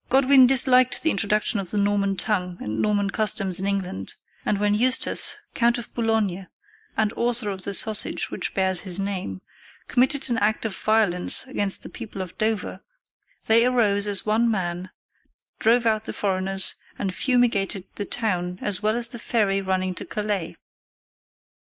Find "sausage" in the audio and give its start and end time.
7.72-8.28